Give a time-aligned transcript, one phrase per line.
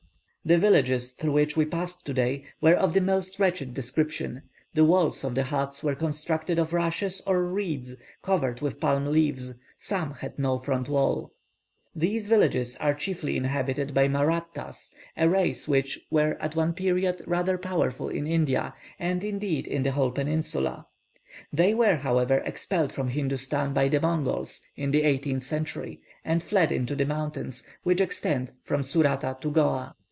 [0.43, 4.41] The villages through which we passed today were of the most wretched description;
[4.73, 9.53] the walls of the huts were constructed of rushes, or reeds, covered with palm leaves;
[9.77, 11.31] some had no front wall.
[11.93, 17.59] These villages are chiefly inhabited by Mahrattas, a race which were, at one period, rather
[17.59, 20.87] powerful in India, and indeed in the whole peninsula.
[21.53, 26.71] They were, however, expelled from Hindostan by the Mongols, in the eighteenth century, and fled
[26.71, 29.95] into the mountains which extend from Surata to Goa.